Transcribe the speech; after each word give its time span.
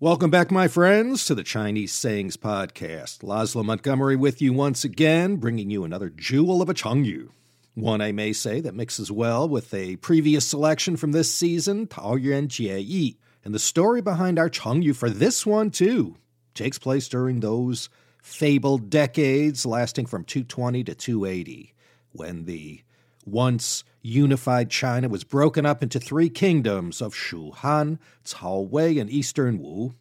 Welcome 0.00 0.30
back, 0.30 0.52
my 0.52 0.68
friends, 0.68 1.24
to 1.24 1.34
the 1.34 1.42
Chinese 1.42 1.92
Sayings 1.92 2.36
Podcast. 2.36 3.24
Laszlo 3.24 3.64
Montgomery 3.64 4.14
with 4.14 4.40
you 4.40 4.52
once 4.52 4.84
again, 4.84 5.38
bringing 5.38 5.70
you 5.70 5.82
another 5.82 6.08
jewel 6.08 6.62
of 6.62 6.68
a 6.68 6.74
Chengyu. 6.74 7.30
One, 7.74 8.00
I 8.00 8.12
may 8.12 8.32
say, 8.32 8.60
that 8.60 8.76
mixes 8.76 9.10
well 9.10 9.48
with 9.48 9.74
a 9.74 9.96
previous 9.96 10.46
selection 10.46 10.96
from 10.96 11.10
this 11.10 11.34
season, 11.34 11.88
Taoyuan 11.88 12.46
Jieyi. 12.46 13.16
And 13.44 13.52
the 13.52 13.58
story 13.58 14.00
behind 14.00 14.38
our 14.38 14.48
Chengyu 14.48 14.94
for 14.94 15.10
this 15.10 15.44
one, 15.44 15.72
too, 15.72 16.14
takes 16.54 16.78
place 16.78 17.08
during 17.08 17.40
those 17.40 17.88
fabled 18.22 18.90
decades 18.90 19.66
lasting 19.66 20.06
from 20.06 20.22
220 20.22 20.84
to 20.84 20.94
280, 20.94 21.74
when 22.12 22.44
the 22.44 22.82
once 23.30 23.84
unified 24.02 24.70
China 24.70 25.08
was 25.08 25.24
broken 25.24 25.66
up 25.66 25.82
into 25.82 26.00
three 26.00 26.28
kingdoms 26.28 27.00
of 27.00 27.14
Shu 27.14 27.50
Han, 27.52 27.98
Cao 28.24 28.68
Wei, 28.68 28.98
and 28.98 29.10
Eastern 29.10 29.58
Wu. 29.58 29.94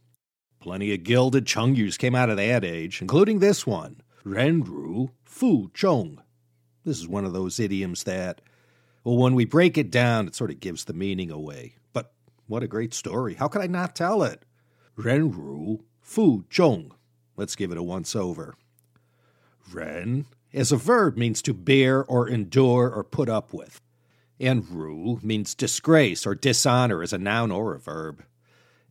Plenty 0.59 0.93
of 0.93 1.03
gilded 1.03 1.45
Chengyus 1.45 1.97
came 1.97 2.15
out 2.15 2.29
of 2.29 2.37
that 2.37 2.65
age, 2.65 3.01
including 3.01 3.39
this 3.39 3.65
one, 3.65 4.01
Ren 4.23 4.61
Ru 4.61 5.11
Fu 5.23 5.69
Zhong. 5.69 6.17
This 6.83 6.99
is 6.99 7.07
one 7.07 7.25
of 7.25 7.33
those 7.33 7.59
idioms 7.59 8.03
that, 8.03 8.41
well, 9.03 9.17
when 9.17 9.35
we 9.35 9.45
break 9.45 9.77
it 9.77 9.91
down, 9.91 10.27
it 10.27 10.35
sort 10.35 10.51
of 10.51 10.59
gives 10.59 10.85
the 10.85 10.93
meaning 10.93 11.31
away. 11.31 11.75
But 11.93 12.13
what 12.47 12.63
a 12.63 12.67
great 12.67 12.93
story. 12.93 13.35
How 13.35 13.47
could 13.47 13.61
I 13.61 13.67
not 13.67 13.95
tell 13.95 14.23
it? 14.23 14.43
Ren 14.95 15.31
Ru 15.31 15.83
Fu 16.01 16.43
Zhong. 16.43 16.91
Let's 17.35 17.55
give 17.55 17.71
it 17.71 17.77
a 17.77 17.83
once 17.83 18.15
over. 18.15 18.55
Ren 19.71 20.25
as 20.53 20.71
a 20.71 20.77
verb 20.77 21.17
means 21.17 21.41
to 21.43 21.53
bear 21.53 22.03
or 22.05 22.27
endure 22.27 22.89
or 22.89 23.03
put 23.03 23.29
up 23.29 23.53
with. 23.53 23.81
And 24.39 24.69
ru 24.69 25.19
means 25.23 25.55
disgrace 25.55 26.25
or 26.25 26.35
dishonor 26.35 27.01
as 27.01 27.13
a 27.13 27.17
noun 27.17 27.51
or 27.51 27.73
a 27.73 27.79
verb. 27.79 28.23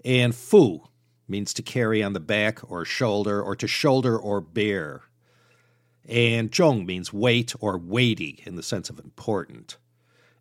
And 0.05 0.35
fu 0.35 0.89
means 1.29 1.53
to 1.55 1.63
carry 1.63 2.03
on 2.03 2.13
the 2.13 2.21
back 2.21 2.69
or 2.71 2.85
shoulder 2.85 3.43
or 3.43 3.57
to 3.57 3.67
shoulder 3.67 4.19
or 4.19 4.41
bear. 4.41 5.03
And 6.09 6.51
zhong 6.53 6.87
means 6.87 7.13
weight 7.13 7.55
or 7.61 7.79
weighty 7.79 8.43
in 8.47 8.57
the 8.57 8.63
sense 8.63 8.91
of 8.91 8.99
important. 8.99 9.77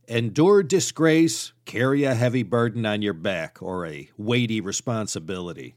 Endure 0.08 0.62
disgrace, 0.62 1.54
carry 1.66 2.04
a 2.04 2.14
heavy 2.14 2.44
burden 2.44 2.86
on 2.86 3.02
your 3.02 3.14
back 3.14 3.62
or 3.62 3.88
a 3.88 4.10
weighty 4.18 4.62
responsibility. 4.62 5.74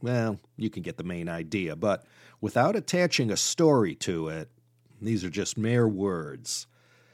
Well, 0.00 0.38
you 0.56 0.70
can 0.70 0.82
get 0.82 0.96
the 0.96 1.04
main 1.04 1.28
idea, 1.28 1.74
but 1.74 2.04
without 2.42 2.76
attaching 2.76 3.30
a 3.30 3.36
story 3.36 3.94
to 3.94 4.28
it, 4.28 4.50
these 5.00 5.24
are 5.24 5.30
just 5.30 5.56
mere 5.56 5.88
words. 5.88 6.66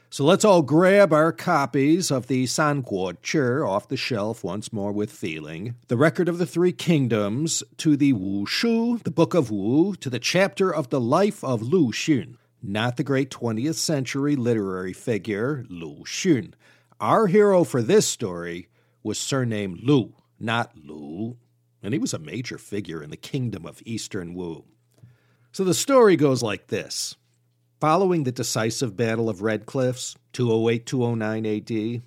So 0.09 0.25
let's 0.25 0.43
all 0.43 0.63
grab 0.63 1.13
our 1.13 1.31
copies 1.31 2.09
of 2.09 2.25
the 2.25 2.45
Sanguo 2.45 3.15
Chi 3.21 3.63
off 3.63 3.87
the 3.87 3.95
shelf 3.95 4.43
once 4.43 4.73
more 4.73 4.91
with 4.91 5.11
feeling. 5.11 5.75
The 5.87 5.97
Record 5.97 6.27
of 6.27 6.39
the 6.39 6.47
Three 6.47 6.71
Kingdoms, 6.71 7.61
to 7.77 7.95
the 7.95 8.13
Wu 8.13 8.47
Shu, 8.47 8.97
the 9.03 9.11
Book 9.11 9.35
of 9.35 9.51
Wu, 9.51 9.95
to 9.97 10.09
the 10.09 10.17
chapter 10.17 10.73
of 10.73 10.89
the 10.89 10.99
life 10.99 11.43
of 11.43 11.61
Lu 11.61 11.91
Xun, 11.91 12.37
not 12.63 12.97
the 12.97 13.03
great 13.03 13.29
20th 13.29 13.75
century 13.75 14.35
literary 14.35 14.93
figure 14.93 15.63
Lu 15.69 16.03
Xun. 16.05 16.53
Our 16.99 17.27
hero 17.27 17.63
for 17.63 17.83
this 17.83 18.07
story 18.07 18.67
was 19.03 19.19
surnamed 19.19 19.81
Lu, 19.83 20.15
not 20.39 20.71
Lu, 20.75 21.37
and 21.83 21.93
he 21.93 21.99
was 21.99 22.15
a 22.15 22.19
major 22.19 22.57
figure 22.57 23.03
in 23.03 23.11
the 23.11 23.15
kingdom 23.15 23.67
of 23.67 23.83
Eastern 23.85 24.33
Wu. 24.33 24.65
So 25.51 25.63
the 25.63 25.73
story 25.73 26.15
goes 26.15 26.43
like 26.43 26.67
this. 26.67 27.15
Following 27.79 28.23
the 28.23 28.31
decisive 28.31 28.95
Battle 28.95 29.29
of 29.29 29.41
Red 29.41 29.65
Cliffs, 29.65 30.15
208 30.33 30.85
209 30.85 31.45
AD, 31.45 32.03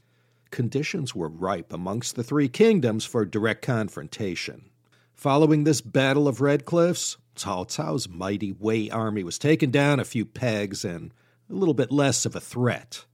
conditions 0.51 1.15
were 1.15 1.29
ripe 1.29 1.73
amongst 1.73 2.15
the 2.15 2.23
three 2.23 2.49
kingdoms 2.49 3.05
for 3.05 3.25
direct 3.25 3.63
confrontation. 3.63 4.71
Following 5.15 5.65
this 5.65 5.81
Battle 5.81 6.29
of 6.29 6.41
Red 6.41 6.65
Cliffs, 6.65 7.17
Cao 7.35 7.65
Cao's 7.65 8.09
mighty 8.09 8.53
Wei 8.53 8.89
army 8.91 9.25
was 9.25 9.39
taken 9.39 9.71
down 9.71 9.99
a 9.99 10.05
few 10.05 10.25
pegs 10.25 10.85
and 10.85 11.13
a 11.51 11.55
little 11.55 11.75
bit 11.75 11.91
less 11.91 12.25
of 12.25 12.37
a 12.37 12.41
threat. 12.41 13.07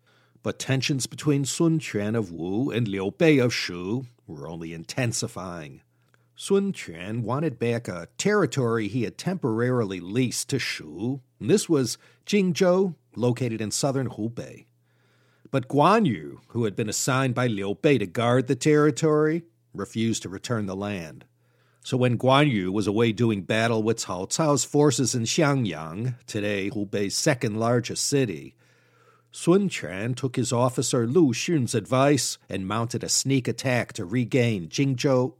But 0.42 0.58
tensions 0.58 1.06
between 1.06 1.46
Sun 1.46 1.80
Quan 1.80 2.14
of 2.14 2.30
Wu 2.30 2.70
and 2.70 2.86
Liu 2.86 3.12
Bei 3.12 3.38
of 3.38 3.54
Shu 3.54 4.06
were 4.26 4.48
only 4.48 4.74
intensifying. 4.74 5.80
Sun 6.40 6.72
Quan 6.72 7.24
wanted 7.24 7.58
back 7.58 7.88
a 7.88 8.06
territory 8.16 8.86
he 8.86 9.02
had 9.02 9.18
temporarily 9.18 9.98
leased 9.98 10.48
to 10.50 10.60
Shu. 10.60 11.20
and 11.40 11.50
This 11.50 11.68
was 11.68 11.98
Jingzhou, 12.26 12.94
located 13.16 13.60
in 13.60 13.72
southern 13.72 14.08
Hubei. 14.08 14.66
But 15.50 15.66
Guan 15.66 16.06
Yu, 16.06 16.40
who 16.50 16.62
had 16.62 16.76
been 16.76 16.88
assigned 16.88 17.34
by 17.34 17.48
Liu 17.48 17.74
Bei 17.74 17.98
to 17.98 18.06
guard 18.06 18.46
the 18.46 18.54
territory, 18.54 19.46
refused 19.74 20.22
to 20.22 20.28
return 20.28 20.66
the 20.66 20.76
land. 20.76 21.24
So 21.82 21.96
when 21.96 22.16
Guan 22.16 22.48
Yu 22.48 22.70
was 22.70 22.86
away 22.86 23.10
doing 23.10 23.42
battle 23.42 23.82
with 23.82 23.98
Cao 23.98 24.28
Cao's 24.28 24.64
forces 24.64 25.16
in 25.16 25.24
Xiangyang, 25.24 26.24
today 26.28 26.70
Hubei's 26.70 27.16
second 27.16 27.58
largest 27.58 28.06
city, 28.06 28.54
Sun 29.32 29.70
Quan 29.70 30.14
took 30.14 30.36
his 30.36 30.52
officer 30.52 31.04
Lu 31.04 31.32
Xun's 31.32 31.74
advice 31.74 32.38
and 32.48 32.64
mounted 32.64 33.02
a 33.02 33.08
sneak 33.08 33.48
attack 33.48 33.92
to 33.94 34.04
regain 34.04 34.68
Jingzhou. 34.68 35.34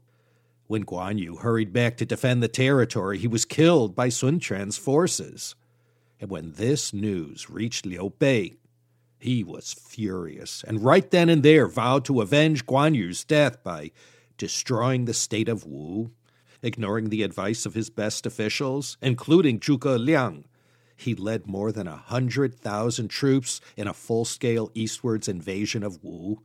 When 0.69 0.85
Guan 0.85 1.17
Yu 1.17 1.37
hurried 1.37 1.73
back 1.73 1.97
to 1.97 2.05
defend 2.05 2.43
the 2.43 2.47
territory, 2.47 3.17
he 3.17 3.27
was 3.27 3.43
killed 3.43 3.95
by 3.95 4.09
Sun 4.09 4.39
Quan's 4.39 4.77
forces. 4.77 5.55
And 6.21 6.29
when 6.29 6.51
this 6.51 6.93
news 6.93 7.49
reached 7.49 7.87
Liu 7.87 8.13
Bei, 8.19 8.55
he 9.17 9.43
was 9.43 9.73
furious, 9.73 10.63
and 10.67 10.83
right 10.83 11.09
then 11.09 11.27
and 11.27 11.41
there 11.41 11.65
vowed 11.65 12.05
to 12.05 12.21
avenge 12.21 12.67
Guan 12.67 12.93
Yu's 12.93 13.23
death 13.23 13.63
by 13.63 13.89
destroying 14.37 15.05
the 15.05 15.13
state 15.15 15.49
of 15.49 15.65
Wu, 15.65 16.11
ignoring 16.61 17.09
the 17.09 17.23
advice 17.23 17.65
of 17.65 17.73
his 17.73 17.89
best 17.89 18.27
officials, 18.27 18.95
including 19.01 19.59
Zhuge 19.59 19.97
Liang. 19.97 20.45
He 20.95 21.15
led 21.15 21.47
more 21.47 21.71
than 21.71 21.87
a 21.87 21.97
hundred 21.97 22.53
thousand 22.53 23.07
troops 23.07 23.59
in 23.75 23.87
a 23.87 23.93
full 23.93 24.23
scale 24.23 24.69
eastwards 24.75 25.27
invasion 25.27 25.81
of 25.81 26.03
Wu. 26.03 26.43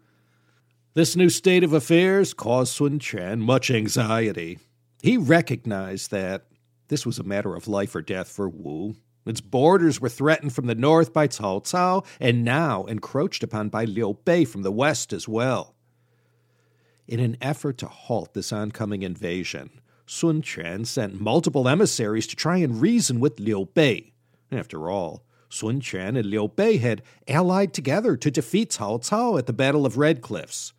This 0.94 1.16
new 1.16 1.28
state 1.28 1.64
of 1.64 1.72
affairs 1.72 2.32
caused 2.32 2.72
Sun 2.72 3.00
Quan 3.00 3.40
much 3.40 3.68
anxiety. 3.68 4.60
He 5.02 5.16
recognized 5.16 6.12
that 6.12 6.46
this 6.86 7.04
was 7.04 7.18
a 7.18 7.24
matter 7.24 7.56
of 7.56 7.66
life 7.66 7.96
or 7.96 8.00
death 8.00 8.28
for 8.28 8.48
Wu, 8.48 8.94
its 9.26 9.40
borders 9.40 10.00
were 10.00 10.08
threatened 10.08 10.52
from 10.52 10.66
the 10.66 10.74
north 10.76 11.12
by 11.12 11.26
Cao 11.26 11.64
Cao 11.64 12.06
and 12.20 12.44
now 12.44 12.84
encroached 12.84 13.42
upon 13.42 13.70
by 13.70 13.84
Liu 13.84 14.18
Bei 14.24 14.44
from 14.44 14.62
the 14.62 14.70
west 14.70 15.12
as 15.12 15.26
well. 15.26 15.74
In 17.08 17.18
an 17.18 17.38
effort 17.40 17.76
to 17.78 17.88
halt 17.88 18.34
this 18.34 18.52
oncoming 18.52 19.02
invasion, 19.02 19.80
Sun 20.06 20.42
Quan 20.42 20.84
sent 20.84 21.20
multiple 21.20 21.68
emissaries 21.68 22.28
to 22.28 22.36
try 22.36 22.58
and 22.58 22.80
reason 22.80 23.18
with 23.18 23.40
Liu 23.40 23.66
Bei. 23.74 24.12
After 24.52 24.88
all, 24.88 25.24
Sun 25.48 25.80
Quan 25.80 26.16
and 26.16 26.26
Liu 26.26 26.46
Bei 26.46 26.76
had 26.76 27.02
allied 27.26 27.72
together 27.72 28.16
to 28.16 28.30
defeat 28.30 28.70
Cao 28.70 29.00
Cao 29.00 29.38
at 29.38 29.46
the 29.46 29.52
Battle 29.52 29.86
of 29.86 29.98
Red 29.98 30.22
Cliffs. 30.22 30.72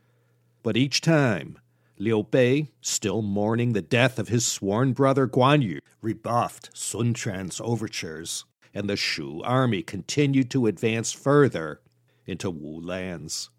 But 0.66 0.78
each 0.78 1.00
time, 1.00 1.60
Liu 2.00 2.24
Bei, 2.24 2.72
still 2.82 3.22
mourning 3.22 3.74
the 3.74 3.84
death 3.84 4.18
of 4.18 4.30
his 4.30 4.48
sworn 4.48 4.94
brother 4.94 5.28
Guan 5.28 5.62
Yu, 5.62 5.80
rebuffed 6.02 6.76
Sun 6.76 7.14
Quan's 7.14 7.62
overtures, 7.62 8.46
and 8.74 8.90
the 8.90 8.96
Shu 8.96 9.44
army 9.44 9.84
continued 9.84 10.50
to 10.50 10.66
advance 10.66 11.12
further 11.12 11.82
into 12.26 12.50
Wu 12.50 12.82
lands. 12.82 13.52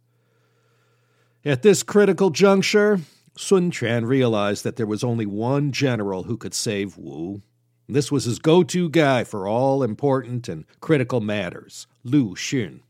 At 1.44 1.62
this 1.62 1.84
critical 1.84 2.30
juncture, 2.30 2.98
Sun 3.36 3.70
Quan 3.70 4.04
realized 4.04 4.64
that 4.64 4.74
there 4.74 4.84
was 4.84 5.04
only 5.04 5.26
one 5.26 5.70
general 5.70 6.24
who 6.24 6.36
could 6.36 6.54
save 6.54 6.98
Wu. 6.98 7.40
This 7.88 8.10
was 8.10 8.24
his 8.24 8.40
go 8.40 8.64
to 8.64 8.90
guy 8.90 9.22
for 9.22 9.46
all 9.46 9.84
important 9.84 10.48
and 10.48 10.64
critical 10.80 11.20
matters, 11.20 11.86
Lu 12.02 12.34
Xun. 12.34 12.80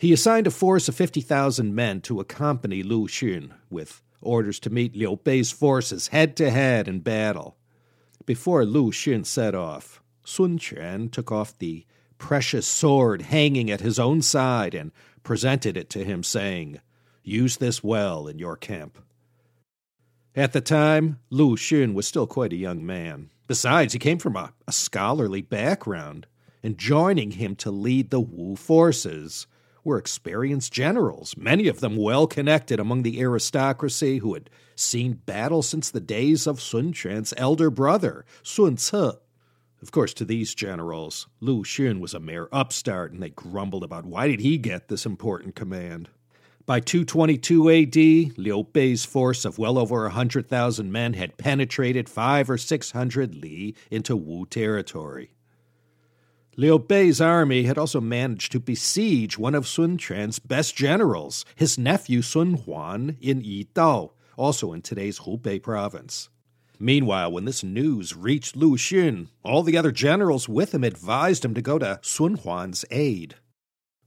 He 0.00 0.14
assigned 0.14 0.46
a 0.46 0.50
force 0.50 0.88
of 0.88 0.94
50,000 0.94 1.74
men 1.74 2.00
to 2.02 2.20
accompany 2.20 2.82
Lu 2.82 3.06
Xun, 3.06 3.50
with 3.68 4.00
orders 4.22 4.58
to 4.60 4.70
meet 4.70 4.96
Liu 4.96 5.20
Bei's 5.22 5.52
forces 5.52 6.08
head 6.08 6.38
to 6.38 6.48
head 6.48 6.88
in 6.88 7.00
battle. 7.00 7.58
Before 8.24 8.64
Lu 8.64 8.92
Xun 8.92 9.26
set 9.26 9.54
off, 9.54 10.00
Sun 10.24 10.58
Quan 10.58 11.10
took 11.10 11.30
off 11.30 11.58
the 11.58 11.84
precious 12.16 12.66
sword 12.66 13.20
hanging 13.20 13.70
at 13.70 13.82
his 13.82 13.98
own 13.98 14.22
side 14.22 14.74
and 14.74 14.90
presented 15.22 15.76
it 15.76 15.90
to 15.90 16.02
him, 16.02 16.22
saying, 16.22 16.80
Use 17.22 17.58
this 17.58 17.84
well 17.84 18.26
in 18.26 18.38
your 18.38 18.56
camp. 18.56 18.98
At 20.34 20.54
the 20.54 20.62
time, 20.62 21.18
Lu 21.28 21.56
Xun 21.56 21.92
was 21.92 22.08
still 22.08 22.26
quite 22.26 22.54
a 22.54 22.56
young 22.56 22.86
man. 22.86 23.28
Besides, 23.46 23.92
he 23.92 23.98
came 23.98 24.18
from 24.18 24.36
a, 24.36 24.54
a 24.66 24.72
scholarly 24.72 25.42
background, 25.42 26.26
and 26.62 26.78
joining 26.78 27.32
him 27.32 27.54
to 27.56 27.70
lead 27.70 28.08
the 28.08 28.20
Wu 28.20 28.56
forces 28.56 29.46
were 29.84 29.98
experienced 29.98 30.72
generals, 30.72 31.36
many 31.36 31.68
of 31.68 31.80
them 31.80 31.96
well 31.96 32.26
connected 32.26 32.80
among 32.80 33.02
the 33.02 33.20
aristocracy 33.20 34.18
who 34.18 34.34
had 34.34 34.50
seen 34.74 35.14
battle 35.14 35.62
since 35.62 35.90
the 35.90 36.00
days 36.00 36.46
of 36.46 36.60
Sun 36.60 36.92
Quan's 36.94 37.34
elder 37.36 37.70
brother, 37.70 38.24
Sun 38.42 38.76
Ce. 38.76 38.92
Of 39.82 39.92
course, 39.92 40.12
to 40.14 40.24
these 40.24 40.54
generals, 40.54 41.26
Lu 41.40 41.62
Xun 41.62 42.00
was 42.00 42.12
a 42.12 42.20
mere 42.20 42.48
upstart, 42.52 43.12
and 43.12 43.22
they 43.22 43.30
grumbled 43.30 43.82
about 43.82 44.04
why 44.04 44.28
did 44.28 44.40
he 44.40 44.58
get 44.58 44.88
this 44.88 45.06
important 45.06 45.54
command. 45.54 46.10
By 46.66 46.80
222 46.80 47.70
AD, 47.70 48.38
Liu 48.38 48.64
Bei's 48.64 49.04
force 49.04 49.44
of 49.44 49.58
well 49.58 49.78
over 49.78 50.02
a 50.02 50.10
100,000 50.10 50.92
men 50.92 51.14
had 51.14 51.38
penetrated 51.38 52.08
five 52.08 52.50
or 52.50 52.58
six 52.58 52.90
hundred 52.90 53.34
li 53.34 53.74
into 53.90 54.14
Wu 54.14 54.46
territory. 54.46 55.32
Liu 56.60 56.78
Bei's 56.78 57.22
army 57.22 57.62
had 57.62 57.78
also 57.78 58.02
managed 58.02 58.52
to 58.52 58.60
besiege 58.60 59.38
one 59.38 59.54
of 59.54 59.66
Sun 59.66 59.96
Quan's 59.96 60.38
best 60.38 60.76
generals, 60.76 61.46
his 61.54 61.78
nephew 61.78 62.20
Sun 62.20 62.52
Huan, 62.52 63.16
in 63.18 63.40
Yidao, 63.40 64.10
also 64.36 64.74
in 64.74 64.82
today's 64.82 65.20
Hubei 65.20 65.62
province. 65.62 66.28
Meanwhile, 66.78 67.32
when 67.32 67.46
this 67.46 67.64
news 67.64 68.14
reached 68.14 68.56
Lu 68.56 68.76
Xun, 68.76 69.28
all 69.42 69.62
the 69.62 69.78
other 69.78 69.90
generals 69.90 70.50
with 70.50 70.74
him 70.74 70.84
advised 70.84 71.46
him 71.46 71.54
to 71.54 71.62
go 71.62 71.78
to 71.78 71.98
Sun 72.02 72.34
Huan's 72.34 72.84
aid. 72.90 73.36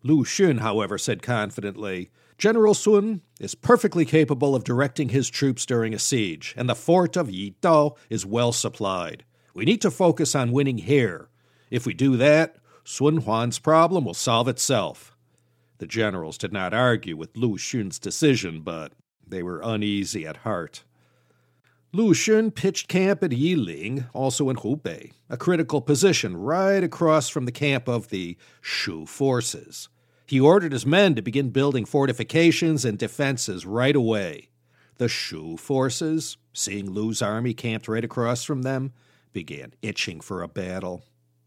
Lu 0.03 0.23
Xun, 0.23 0.59
however, 0.59 0.99
said 0.99 1.23
confidently, 1.23 2.11
General 2.37 2.75
Sun 2.75 3.21
is 3.39 3.55
perfectly 3.55 4.05
capable 4.05 4.53
of 4.53 4.63
directing 4.63 5.09
his 5.09 5.27
troops 5.27 5.65
during 5.65 5.95
a 5.95 5.97
siege, 5.97 6.53
and 6.55 6.69
the 6.69 6.75
fort 6.75 7.17
of 7.17 7.29
Yidao 7.29 7.97
is 8.11 8.27
well 8.27 8.51
supplied. 8.51 9.25
We 9.55 9.65
need 9.65 9.81
to 9.81 9.89
focus 9.89 10.35
on 10.35 10.51
winning 10.51 10.77
here. 10.77 11.29
If 11.73 11.87
we 11.87 11.95
do 11.95 12.17
that, 12.17 12.57
Sun 12.83 13.21
Huan's 13.21 13.57
problem 13.57 14.05
will 14.05 14.13
solve 14.13 14.47
itself. 14.47 15.17
The 15.79 15.87
generals 15.87 16.37
did 16.37 16.53
not 16.53 16.71
argue 16.71 17.17
with 17.17 17.35
Lu 17.35 17.57
Xun's 17.57 17.97
decision, 17.97 18.61
but 18.61 18.91
they 19.27 19.41
were 19.41 19.59
uneasy 19.59 20.23
at 20.27 20.37
heart. 20.37 20.83
Lu 21.91 22.13
Xun 22.13 22.53
pitched 22.53 22.87
camp 22.87 23.23
at 23.23 23.31
Yiling, 23.31 24.05
also 24.13 24.51
in 24.51 24.57
Hubei, 24.57 25.13
a 25.31 25.35
critical 25.35 25.81
position 25.81 26.37
right 26.37 26.83
across 26.83 27.27
from 27.27 27.45
the 27.45 27.51
camp 27.51 27.87
of 27.87 28.09
the 28.09 28.37
Shu 28.61 29.07
forces. 29.07 29.89
He 30.27 30.39
ordered 30.39 30.73
his 30.73 30.85
men 30.85 31.15
to 31.15 31.23
begin 31.23 31.49
building 31.49 31.85
fortifications 31.85 32.85
and 32.85 32.99
defenses 32.99 33.65
right 33.65 33.95
away. 33.95 34.49
The 34.97 35.07
Shu 35.07 35.57
forces, 35.57 36.37
seeing 36.53 36.91
Lu's 36.91 37.23
army 37.23 37.55
camped 37.55 37.87
right 37.87 38.05
across 38.05 38.43
from 38.43 38.61
them, 38.61 38.93
began 39.31 39.73
itching 39.81 40.21
for 40.21 40.43
a 40.43 40.47
battle. 40.47 41.03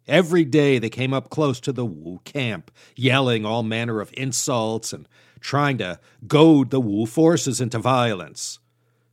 Every 0.08 0.44
day 0.44 0.78
they 0.78 0.90
came 0.90 1.12
up 1.12 1.30
close 1.30 1.58
to 1.60 1.72
the 1.72 1.84
Wu 1.84 2.20
camp, 2.24 2.70
yelling 2.94 3.44
all 3.44 3.62
manner 3.62 4.00
of 4.00 4.12
insults 4.16 4.92
and 4.92 5.08
trying 5.40 5.78
to 5.78 5.98
goad 6.26 6.70
the 6.70 6.80
Wu 6.80 7.06
forces 7.06 7.60
into 7.60 7.78
violence. 7.78 8.60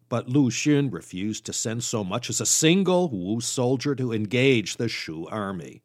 But 0.07 0.29
Lu 0.29 0.51
Xun 0.51 0.93
refused 0.93 1.45
to 1.45 1.53
send 1.53 1.83
so 1.83 2.03
much 2.03 2.29
as 2.29 2.39
a 2.39 2.45
single 2.45 3.09
Wu 3.09 3.41
soldier 3.41 3.95
to 3.95 4.13
engage 4.13 4.77
the 4.77 4.87
Shu 4.87 5.27
army. 5.27 5.81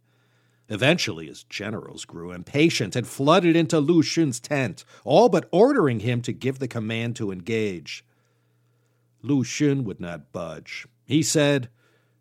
Eventually, 0.68 1.28
his 1.28 1.44
generals 1.44 2.04
grew 2.04 2.30
impatient 2.30 2.94
and 2.94 3.06
flooded 3.06 3.56
into 3.56 3.80
Lu 3.80 4.02
Xun's 4.02 4.38
tent, 4.38 4.84
all 5.02 5.30
but 5.30 5.48
ordering 5.50 6.00
him 6.00 6.20
to 6.20 6.32
give 6.34 6.58
the 6.58 6.68
command 6.68 7.16
to 7.16 7.30
engage. 7.30 8.04
Lu 9.22 9.42
Xun 9.42 9.84
would 9.84 10.00
not 10.00 10.30
budge. 10.30 10.86
He 11.06 11.22
said, 11.22 11.70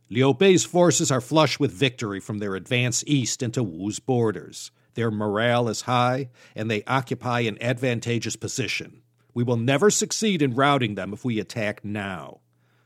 Liu 0.09 0.33
Bei's 0.33 0.63
forces 0.63 1.11
are 1.11 1.19
flush 1.19 1.59
with 1.59 1.71
victory 1.71 2.21
from 2.21 2.37
their 2.37 2.55
advance 2.55 3.03
east 3.05 3.43
into 3.43 3.61
Wu's 3.61 3.99
borders. 3.99 4.71
Their 4.93 5.11
morale 5.11 5.67
is 5.67 5.81
high, 5.81 6.29
and 6.55 6.71
they 6.71 6.83
occupy 6.85 7.41
an 7.41 7.61
advantageous 7.61 8.37
position. 8.37 9.01
We 9.33 9.43
will 9.43 9.57
never 9.57 9.89
succeed 9.91 10.41
in 10.41 10.55
routing 10.55 10.95
them 10.95 11.13
if 11.13 11.25
we 11.25 11.39
attack 11.39 11.83
now. 11.83 12.39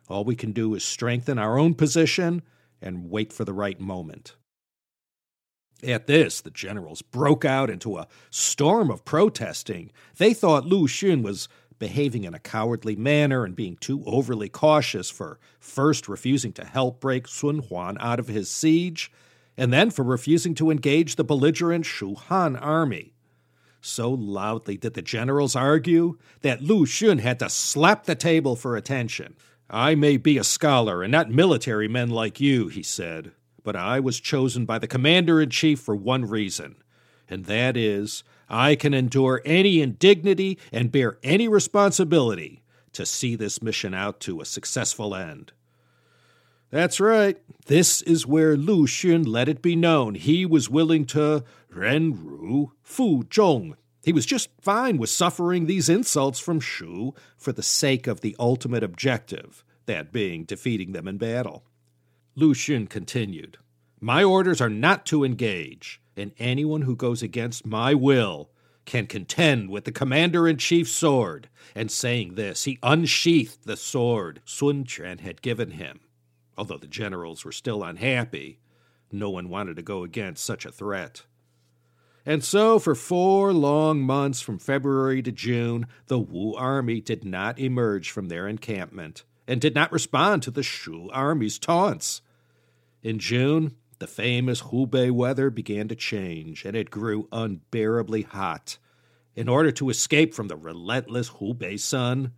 All 0.09 0.25
we 0.25 0.35
can 0.35 0.51
do 0.51 0.73
is 0.73 0.83
strengthen 0.83 1.38
our 1.38 1.57
own 1.57 1.75
position 1.75 2.41
and 2.81 3.09
wait 3.09 3.31
for 3.31 3.45
the 3.45 3.53
right 3.53 3.79
moment. 3.79 4.35
At 5.83 6.07
this, 6.07 6.41
the 6.41 6.51
generals 6.51 7.01
broke 7.01 7.45
out 7.45 7.69
into 7.69 7.97
a 7.97 8.07
storm 8.29 8.91
of 8.91 9.06
protesting. 9.06 9.91
They 10.17 10.33
thought 10.33 10.65
Lu 10.65 10.88
Xun 10.88 11.24
was 11.24 11.47
behaving 11.81 12.25
in 12.25 12.36
a 12.36 12.39
cowardly 12.39 12.95
manner 12.95 13.44
and 13.44 13.56
being 13.56 13.75
too 13.75 14.04
overly 14.06 14.48
cautious 14.48 15.10
for 15.10 15.39
first 15.60 16.07
refusing 16.07 16.54
to 16.54 16.63
help 16.63 17.01
break 17.01 17.28
Sun 17.28 17.57
Huan 17.57 17.98
out 18.00 18.19
of 18.19 18.28
his 18.28 18.51
siege, 18.51 19.12
and 19.57 19.74
then 19.74 19.89
for 19.89 20.04
refusing 20.04 20.54
to 20.54 20.69
engage 20.69 21.16
the 21.16 21.24
belligerent 21.24 21.88
Shu 21.88 22.13
Han 22.13 22.56
army. 22.56 23.16
So 23.81 24.12
loudly 24.12 24.78
did 24.78 24.94
the 24.94 25.01
generals 25.01 25.56
argue 25.56 26.19
that 26.42 26.62
Lu 26.62 26.86
Xun 26.86 27.19
had 27.19 27.39
to 27.39 27.50
slap 27.50 28.06
the 28.06 28.13
table 28.13 28.56
for 28.56 28.77
attention. 28.77 29.36
I 29.68 29.95
may 29.95 30.18
be 30.18 30.38
a 30.38 30.44
scholar 30.44 31.01
and 31.01 31.12
not 31.12 31.31
military 31.31 31.88
men 31.88 32.12
like 32.12 32.39
you, 32.39 32.68
he 32.68 32.84
said, 32.84 33.31
but 33.63 33.75
I 33.75 34.00
was 34.00 34.19
chosen 34.19 34.66
by 34.66 34.77
the 34.77 34.88
commander 34.88 35.42
in 35.42 35.50
chief 35.50 35.80
for 35.80 35.95
one 35.95 36.25
reason, 36.25 36.75
and 37.27 37.45
that 37.45 37.75
is 37.75 38.24
I 38.51 38.75
can 38.75 38.94
endure 38.94 39.42
any 39.45 39.81
indignity 39.81 40.59
and 40.74 40.92
bear 40.92 41.18
any 41.24 41.48
responsibility 41.48 42.63
to 42.92 43.06
see 43.06 43.36
this 43.36 43.62
mission 43.62 43.94
out 43.94 44.19
to 44.21 44.42
a 44.42 44.45
successful 44.45 45.15
end. 45.15 45.53
That's 46.69 47.00
right. 47.00 47.38
This 47.68 48.01
is 48.01 48.27
where 48.27 48.57
Lu 48.57 48.88
Xun 48.88 49.25
let 49.25 49.48
it 49.48 49.62
be 49.62 49.75
known 49.75 50.15
he 50.15 50.45
was 50.45 50.69
willing 50.69 51.06
to 51.07 51.45
renru 51.74 52.71
Fu 52.83 53.24
Zhong. 53.24 53.75
He 54.03 54.12
was 54.12 54.25
just 54.25 54.50
fine 54.59 54.98
with 54.98 55.09
suffering 55.09 55.65
these 55.65 55.88
insults 55.88 56.39
from 56.39 56.59
Shu 56.59 57.13
for 57.38 57.53
the 57.53 57.63
sake 57.63 58.07
of 58.07 58.19
the 58.21 58.36
ultimate 58.38 58.83
objective, 58.83 59.63
that 59.86 60.12
being 60.12 60.44
defeating 60.44 60.92
them 60.92 61.07
in 61.07 61.18
battle. 61.18 61.63
Lu 62.36 62.53
Xun 62.53 62.89
continued, 62.89 63.57
My 64.01 64.24
orders 64.24 64.59
are 64.59 64.69
not 64.69 65.06
to 65.07 65.24
engage, 65.24 66.00
and 66.16 66.31
anyone 66.40 66.81
who 66.81 66.96
goes 66.96 67.22
against 67.24 67.66
my 67.66 67.94
will 67.94 68.50
can 68.86 69.08
contend 69.08 69.69
with 69.69 69.86
the 69.86 69.92
commander 69.92 70.48
in 70.48 70.58
chief's 70.58 70.92
sword. 70.92 71.50
And 71.75 71.92
saying 71.92 72.36
this, 72.36 72.63
he 72.66 72.80
unsheathed 72.84 73.66
the 73.66 73.78
sword 73.78 74.42
Sun 74.46 74.86
Quan 74.86 75.19
had 75.19 75.42
given 75.42 75.72
him. 75.72 76.02
Although 76.58 76.78
the 76.78 76.88
generals 76.88 77.46
were 77.46 77.51
still 77.51 77.84
unhappy, 77.84 78.60
no 79.12 79.30
one 79.30 79.50
wanted 79.50 79.75
to 79.77 79.82
go 79.82 80.03
against 80.03 80.44
such 80.44 80.65
a 80.65 80.72
threat. 80.72 81.24
And 82.25 82.44
so, 82.44 82.77
for 82.77 82.94
four 82.94 83.51
long 83.51 84.01
months 84.01 84.41
from 84.41 84.60
February 84.60 85.24
to 85.24 85.32
June, 85.32 85.88
the 86.08 86.20
Wu 86.20 86.53
army 86.53 87.01
did 87.01 87.25
not 87.25 87.58
emerge 87.58 88.12
from 88.12 88.27
their 88.27 88.48
encampment 88.48 89.24
and 89.48 89.60
did 89.60 89.74
not 89.74 89.91
respond 89.91 90.44
to 90.44 90.51
the 90.51 90.62
Shu 90.62 91.10
army's 91.12 91.58
taunts. 91.58 92.22
In 93.01 93.18
June, 93.18 93.75
the 94.01 94.08
famous 94.08 94.63
Hubei 94.63 95.12
weather 95.12 95.51
began 95.51 95.88
to 95.88 95.96
change, 95.96 96.65
and 96.65 96.75
it 96.75 96.89
grew 96.89 97.27
unbearably 97.31 98.24
hot. 98.24 98.79
In 99.36 99.48
order 99.48 99.72
to 99.74 99.91
escape 99.91 100.34
from 100.34 100.48
the 100.48 100.58
relentless 100.58 101.29
Hubei 101.29 101.79
sun, 101.79 102.31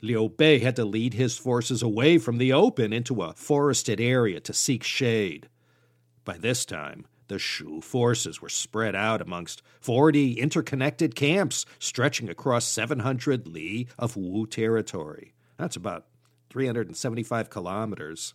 Liu 0.00 0.30
Bei 0.30 0.60
had 0.60 0.76
to 0.76 0.84
lead 0.86 1.12
his 1.12 1.36
forces 1.36 1.82
away 1.82 2.16
from 2.16 2.38
the 2.38 2.54
open 2.54 2.94
into 2.94 3.20
a 3.20 3.34
forested 3.34 4.00
area 4.00 4.40
to 4.40 4.54
seek 4.54 4.82
shade. 4.82 5.50
By 6.24 6.38
this 6.38 6.64
time, 6.64 7.04
the 7.28 7.38
Shu 7.38 7.82
forces 7.82 8.40
were 8.40 8.48
spread 8.48 8.94
out 8.94 9.20
amongst 9.20 9.60
40 9.82 10.40
interconnected 10.40 11.14
camps 11.14 11.66
stretching 11.78 12.30
across 12.30 12.64
700 12.64 13.46
li 13.46 13.88
of 13.98 14.16
Wu 14.16 14.46
territory. 14.46 15.34
That's 15.58 15.76
about 15.76 16.06
375 16.48 17.50
kilometers. 17.50 18.32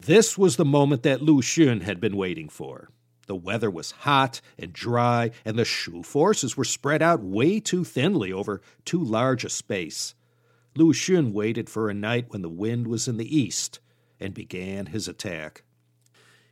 This 0.00 0.38
was 0.38 0.56
the 0.56 0.64
moment 0.64 1.02
that 1.02 1.20
Lu 1.20 1.42
Xun 1.42 1.82
had 1.82 2.00
been 2.00 2.16
waiting 2.16 2.48
for. 2.48 2.88
The 3.26 3.36
weather 3.36 3.70
was 3.70 3.90
hot 3.90 4.40
and 4.58 4.72
dry, 4.72 5.30
and 5.44 5.58
the 5.58 5.64
Shu 5.64 6.02
forces 6.02 6.56
were 6.56 6.64
spread 6.64 7.02
out 7.02 7.22
way 7.22 7.60
too 7.60 7.84
thinly 7.84 8.32
over 8.32 8.62
too 8.86 9.02
large 9.02 9.44
a 9.44 9.50
space. 9.50 10.14
Lu 10.74 10.94
Xun 10.94 11.32
waited 11.32 11.68
for 11.68 11.90
a 11.90 11.94
night 11.94 12.26
when 12.30 12.40
the 12.40 12.48
wind 12.48 12.86
was 12.86 13.08
in 13.08 13.18
the 13.18 13.36
east 13.36 13.78
and 14.18 14.32
began 14.32 14.86
his 14.86 15.06
attack. 15.06 15.64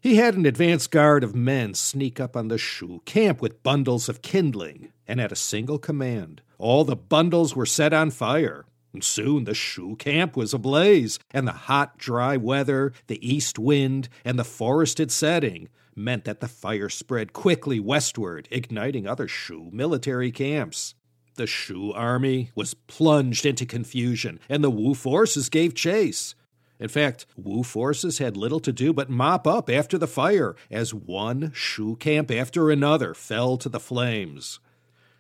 He 0.00 0.17
had 0.17 0.35
an 0.35 0.45
advance 0.45 0.87
guard 0.87 1.25
of 1.25 1.35
men 1.35 1.73
sneak 1.73 2.21
up 2.21 2.37
on 2.37 2.49
the 2.49 2.59
Shu 2.59 3.00
camp 3.07 3.40
with 3.40 3.62
bundles 3.62 4.11
of 4.11 4.21
kindling, 4.21 4.93
and 5.07 5.23
at 5.23 5.33
a 5.33 5.37
single 5.37 5.78
command, 5.78 6.43
all 6.59 6.85
the 6.85 6.95
bundles 6.95 7.57
were 7.57 7.67
set 7.67 7.95
on 7.95 8.11
fire. 8.11 8.67
Soon 9.00 9.45
the 9.45 9.54
Shu 9.54 9.97
camp 9.97 10.37
was 10.37 10.54
ablaze, 10.54 11.18
and 11.30 11.47
the 11.47 11.52
hot, 11.52 11.99
dry 11.99 12.37
weather, 12.37 12.92
the 13.07 13.26
east 13.26 13.59
wind, 13.59 14.09
and 14.25 14.38
the 14.38 14.45
forested 14.45 15.12
setting 15.12 15.68
meant 15.95 16.25
that 16.25 16.40
the 16.40 16.49
fire 16.49 16.88
spread 16.88 17.33
quickly 17.33 17.78
westward, 17.78 18.49
igniting 18.50 19.07
other 19.07 19.28
Shu 19.28 19.68
military 19.73 20.33
camps. 20.33 20.95
The 21.35 21.47
Shu 21.47 21.92
army 21.92 22.50
was 22.54 22.75
plunged 22.75 23.47
into 23.47 23.66
confusion, 23.66 24.40
and 24.49 24.64
the 24.64 24.71
Wu 24.71 24.95
forces 24.95 25.49
gave 25.49 25.75
chase. 25.75 26.35
In 26.80 26.88
fact, 26.88 27.26
Wu 27.37 27.62
forces 27.62 28.18
had 28.18 28.37
little 28.37 28.61
to 28.61 28.73
do 28.73 28.92
but 28.92 29.11
mop 29.11 29.47
up 29.47 29.68
after 29.68 29.99
the 29.99 30.07
fire 30.07 30.57
as 30.71 30.95
one 30.95 31.52
Shu 31.54 31.97
camp 31.97 32.30
after 32.30 32.71
another 32.71 33.14
fell 33.14 33.57
to 33.59 33.68
the 33.68 33.80
flames. 33.80 34.61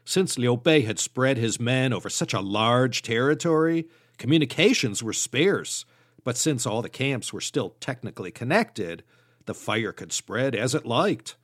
Since 0.08 0.38
Liu 0.38 0.56
Bei 0.56 0.80
had 0.80 0.98
spread 0.98 1.36
his 1.36 1.60
men 1.60 1.92
over 1.92 2.08
such 2.08 2.32
a 2.32 2.40
large 2.40 3.02
territory, 3.02 3.88
communications 4.16 5.02
were 5.02 5.12
sparse. 5.12 5.84
But 6.24 6.38
since 6.38 6.64
all 6.64 6.80
the 6.80 6.88
camps 6.88 7.30
were 7.30 7.42
still 7.42 7.74
technically 7.78 8.30
connected, 8.30 9.02
the 9.44 9.52
fire 9.52 9.92
could 9.92 10.14
spread 10.14 10.54
as 10.54 10.74
it 10.74 10.86
liked. 10.86 11.36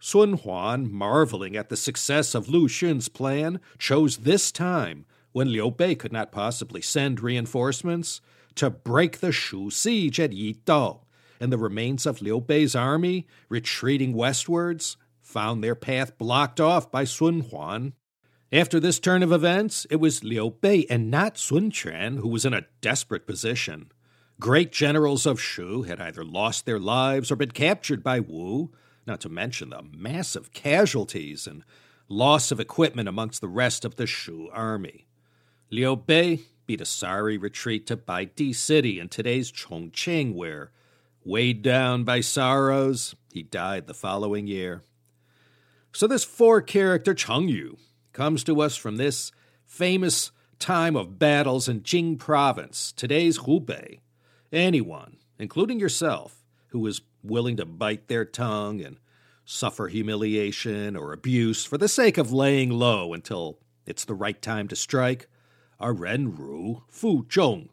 Sun 0.00 0.38
Huan, 0.38 0.90
marveling 0.90 1.54
at 1.54 1.68
the 1.68 1.76
success 1.76 2.34
of 2.34 2.48
Lu 2.48 2.68
Xun's 2.68 3.10
plan, 3.10 3.60
chose 3.78 4.16
this 4.16 4.50
time, 4.50 5.04
when 5.32 5.52
Liu 5.52 5.70
Bei 5.70 5.94
could 5.94 6.10
not 6.10 6.32
possibly 6.32 6.80
send 6.80 7.20
reinforcements, 7.20 8.22
to 8.54 8.70
break 8.70 9.20
the 9.20 9.30
Shu 9.30 9.68
siege 9.68 10.18
at 10.18 10.30
Yidao, 10.30 11.00
and 11.38 11.52
the 11.52 11.58
remains 11.58 12.06
of 12.06 12.22
Liu 12.22 12.40
Bei's 12.40 12.74
army, 12.74 13.26
retreating 13.50 14.14
westwards, 14.14 14.96
found 15.22 15.62
their 15.62 15.74
path 15.74 16.18
blocked 16.18 16.60
off 16.60 16.90
by 16.90 17.04
Sun 17.04 17.40
Huan. 17.50 17.94
After 18.52 18.78
this 18.78 18.98
turn 18.98 19.22
of 19.22 19.32
events, 19.32 19.86
it 19.90 19.96
was 19.96 20.22
Liu 20.22 20.50
Bei 20.60 20.84
and 20.90 21.10
not 21.10 21.38
Sun 21.38 21.72
Quan 21.72 22.18
who 22.18 22.28
was 22.28 22.44
in 22.44 22.52
a 22.52 22.66
desperate 22.82 23.26
position. 23.26 23.90
Great 24.40 24.72
generals 24.72 25.24
of 25.24 25.40
Shu 25.40 25.82
had 25.82 26.00
either 26.00 26.24
lost 26.24 26.66
their 26.66 26.78
lives 26.78 27.30
or 27.30 27.36
been 27.36 27.52
captured 27.52 28.02
by 28.02 28.20
Wu, 28.20 28.72
not 29.06 29.20
to 29.20 29.28
mention 29.28 29.70
the 29.70 29.82
massive 29.82 30.52
casualties 30.52 31.46
and 31.46 31.64
loss 32.08 32.50
of 32.50 32.60
equipment 32.60 33.08
amongst 33.08 33.40
the 33.40 33.48
rest 33.48 33.84
of 33.84 33.96
the 33.96 34.06
Shu 34.06 34.50
army. 34.52 35.06
Liu 35.70 35.96
Bei 35.96 36.40
beat 36.66 36.80
a 36.80 36.84
sorry 36.84 37.38
retreat 37.38 37.86
to 37.86 37.96
Baidi 37.96 38.54
City 38.54 39.00
in 39.00 39.08
today's 39.08 39.50
Chongqing, 39.50 40.34
where, 40.34 40.72
weighed 41.24 41.62
down 41.62 42.04
by 42.04 42.20
sorrows, 42.20 43.14
he 43.32 43.42
died 43.42 43.86
the 43.86 43.94
following 43.94 44.46
year. 44.46 44.82
So 45.94 46.06
this 46.06 46.24
four 46.24 46.62
character 46.62 47.12
Cheng 47.12 47.48
Yu 47.48 47.76
comes 48.14 48.42
to 48.44 48.62
us 48.62 48.76
from 48.76 48.96
this 48.96 49.30
famous 49.66 50.32
time 50.58 50.96
of 50.96 51.18
battles 51.18 51.68
in 51.68 51.82
Jing 51.82 52.16
province, 52.16 52.92
today's 52.92 53.40
Hubei. 53.40 54.00
Anyone, 54.50 55.18
including 55.38 55.78
yourself, 55.78 56.42
who 56.68 56.86
is 56.86 57.02
willing 57.22 57.58
to 57.58 57.66
bite 57.66 58.08
their 58.08 58.24
tongue 58.24 58.80
and 58.80 58.96
suffer 59.44 59.88
humiliation 59.88 60.96
or 60.96 61.12
abuse 61.12 61.66
for 61.66 61.76
the 61.76 61.88
sake 61.88 62.16
of 62.16 62.32
laying 62.32 62.70
low 62.70 63.12
until 63.12 63.58
it's 63.84 64.06
the 64.06 64.14
right 64.14 64.40
time 64.40 64.68
to 64.68 64.76
strike, 64.76 65.28
a 65.78 65.92
Ren 65.92 66.34
Ru 66.34 66.84
Fu 66.88 67.24
Zhong. 67.24 67.68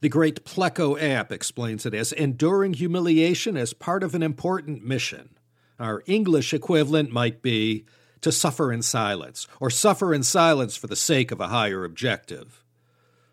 The 0.00 0.08
great 0.08 0.44
Pleco 0.46 1.00
app 1.00 1.30
explains 1.30 1.84
it 1.84 1.92
as 1.92 2.12
enduring 2.12 2.74
humiliation 2.74 3.58
as 3.58 3.74
part 3.74 4.02
of 4.02 4.14
an 4.14 4.22
important 4.22 4.84
mission. 4.84 5.37
Our 5.78 6.02
English 6.06 6.52
equivalent 6.52 7.10
might 7.10 7.42
be 7.42 7.84
to 8.20 8.32
suffer 8.32 8.72
in 8.72 8.82
silence, 8.82 9.46
or 9.60 9.70
suffer 9.70 10.12
in 10.12 10.22
silence 10.22 10.76
for 10.76 10.88
the 10.88 10.96
sake 10.96 11.30
of 11.30 11.40
a 11.40 11.48
higher 11.48 11.84
objective. 11.84 12.64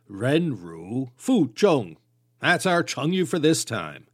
Ren 0.07 0.61
Ru 0.61 1.09
Fu 1.15 1.47
Zhong. 1.49 1.97
That's 2.39 2.67
our 2.67 2.83
Chengyu 2.83 3.27
for 3.27 3.39
this 3.39 3.65
time. 3.65 4.05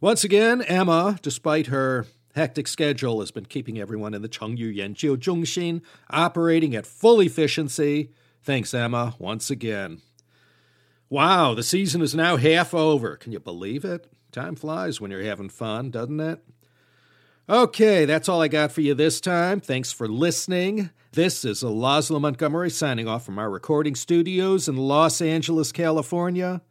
Once 0.00 0.24
again, 0.24 0.62
Emma, 0.62 1.18
despite 1.22 1.68
her 1.68 2.06
hectic 2.34 2.66
schedule, 2.66 3.20
has 3.20 3.30
been 3.30 3.46
keeping 3.46 3.78
everyone 3.78 4.14
in 4.14 4.22
the 4.22 4.28
Chengyu 4.28 4.74
Yanjiu 4.74 5.16
Zhongxin 5.16 5.82
operating 6.10 6.74
at 6.74 6.86
full 6.86 7.20
efficiency 7.20 8.10
Thanks, 8.44 8.74
Emma, 8.74 9.14
once 9.20 9.50
again. 9.50 10.02
Wow, 11.08 11.54
the 11.54 11.62
season 11.62 12.02
is 12.02 12.12
now 12.12 12.36
half 12.36 12.74
over. 12.74 13.16
Can 13.16 13.30
you 13.30 13.38
believe 13.38 13.84
it? 13.84 14.08
Time 14.32 14.56
flies 14.56 15.00
when 15.00 15.12
you're 15.12 15.22
having 15.22 15.48
fun, 15.48 15.90
doesn't 15.90 16.18
it? 16.18 16.42
Okay, 17.48 18.04
that's 18.04 18.28
all 18.28 18.40
I 18.40 18.46
got 18.46 18.70
for 18.70 18.82
you 18.82 18.94
this 18.94 19.20
time. 19.20 19.60
Thanks 19.60 19.90
for 19.90 20.06
listening. 20.06 20.90
This 21.10 21.44
is 21.44 21.64
Laszlo 21.64 22.20
Montgomery 22.20 22.70
signing 22.70 23.08
off 23.08 23.26
from 23.26 23.36
our 23.36 23.50
recording 23.50 23.96
studios 23.96 24.68
in 24.68 24.76
Los 24.76 25.20
Angeles, 25.20 25.72
California. 25.72 26.62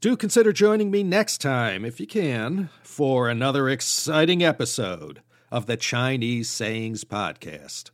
Do 0.00 0.16
consider 0.16 0.52
joining 0.52 0.92
me 0.92 1.02
next 1.02 1.38
time, 1.40 1.84
if 1.84 1.98
you 1.98 2.06
can, 2.06 2.70
for 2.84 3.28
another 3.28 3.68
exciting 3.68 4.44
episode 4.44 5.20
of 5.50 5.66
the 5.66 5.76
Chinese 5.76 6.48
Sayings 6.48 7.02
Podcast. 7.02 7.90